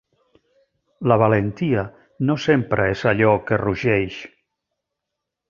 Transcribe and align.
La 1.11 1.17
valentia 1.23 1.83
no 2.31 2.37
sempre 2.47 2.89
és 2.95 3.05
allò 3.13 3.35
que 3.51 3.61
rugeix. 3.65 4.19